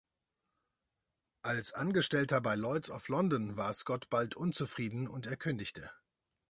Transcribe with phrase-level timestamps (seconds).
[1.43, 5.91] Als Angestellter bei Lloyd’s of London war Scott bald unzufrieden und er kündigte.